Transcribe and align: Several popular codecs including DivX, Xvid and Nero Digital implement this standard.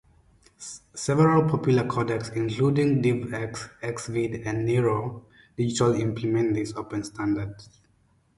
Several 0.57 1.47
popular 1.47 1.83
codecs 1.83 2.35
including 2.35 3.03
DivX, 3.03 3.69
Xvid 3.81 4.47
and 4.47 4.65
Nero 4.65 5.27
Digital 5.57 5.93
implement 5.93 6.55
this 6.55 6.73
standard. 7.07 7.53